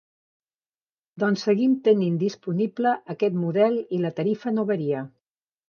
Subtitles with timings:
[1.23, 5.07] Doncs seguim tenint disponible aquest model i la tarifa no varia.